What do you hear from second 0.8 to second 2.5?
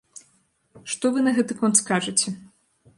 Што вы на гэты конт скажаце?